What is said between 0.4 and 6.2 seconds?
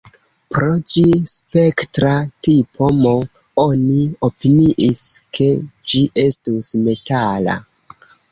Pro ĝi spektra tipo M, oni opiniis, ke ĝi